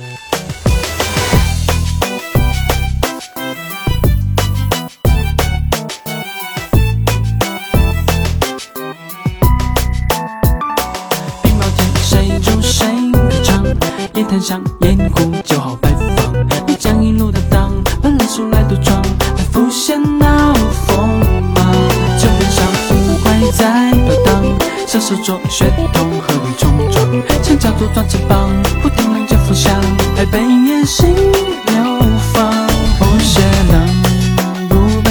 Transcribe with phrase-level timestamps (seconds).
[0.00, 0.02] 羽
[11.52, 13.62] 毛天谁住谁歌唱，
[14.14, 16.32] 夜滩上烟壶酒好摆放。
[16.66, 19.02] 你将一路的荡，本来出来独闯，
[19.36, 20.54] 还浮现那
[20.86, 21.20] 锋
[21.54, 21.74] 芒。
[22.18, 24.42] 酒边上乌龟在飘荡，
[24.86, 27.06] 小手捉血统何必冲撞？
[27.42, 28.48] 墙角多转翅膀，
[28.82, 29.74] 不停让脚浮翔，
[30.16, 31.74] 还被野性流
[32.32, 32.38] 放。
[32.98, 33.40] 不屑
[33.72, 33.74] 冷，
[34.68, 35.10] 不被，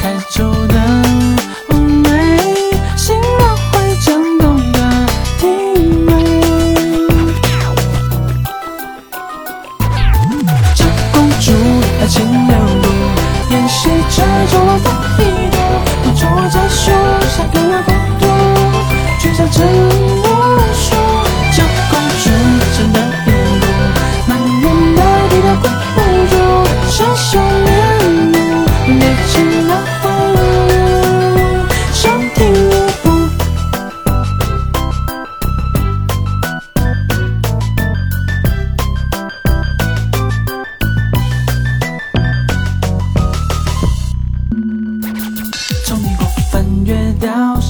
[0.00, 0.74] 开出的
[1.70, 2.08] 妩媚，
[2.96, 4.78] 心若会颤动的
[5.38, 5.46] 体
[6.06, 6.08] 味。
[10.74, 11.52] 这公主
[12.00, 12.86] 爱情流露，
[13.50, 13.88] 演戏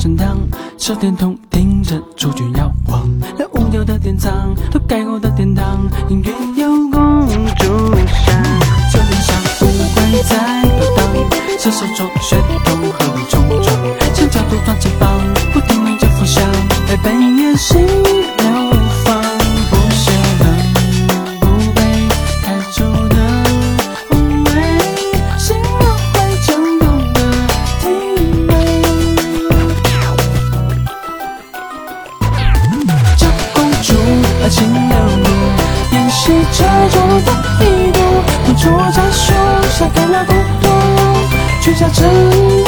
[0.01, 0.39] 到神堂，
[0.79, 3.07] 手电筒盯着主角摇晃，
[3.39, 7.65] 那无聊的典藏，都盖过的殿堂，音乐有公主
[8.25, 8.43] 香，
[8.91, 11.01] 就连小乌龟在飘荡，
[11.59, 13.77] 小手捉血统和你冲撞？
[14.15, 15.21] 墙角多转翅膀，
[15.53, 16.43] 不停让脚浮翔，
[16.87, 18.80] 还被野性流
[36.31, 36.59] 演戏着
[36.91, 37.29] 中的
[37.61, 37.99] 一度，
[38.47, 39.23] 我坐在树
[39.69, 40.33] 下看那孤
[40.63, 40.65] 独，
[41.61, 42.65] 取下真无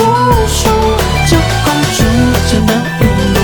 [0.48, 0.60] 数。
[1.28, 1.98] 这公主
[2.50, 3.02] 真的一
[3.34, 3.38] 路，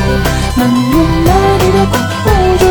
[0.57, 0.93] 满眼
[1.23, 2.27] 的低调管不
[2.59, 2.63] 住，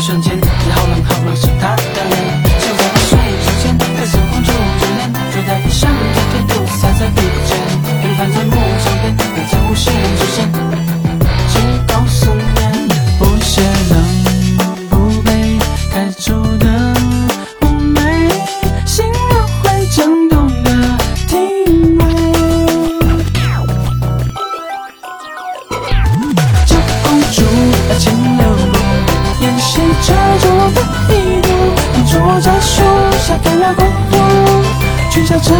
[0.00, 1.74] 瞬间，你好冷好冷是他
[33.28, 34.16] 下看那孤独，
[35.10, 35.54] 取下真